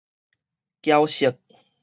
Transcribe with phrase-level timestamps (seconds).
[0.81, 1.37] 驕色